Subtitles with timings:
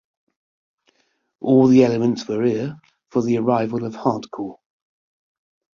[1.41, 2.75] All the elements were here
[3.11, 4.57] for the arrival of hardcore.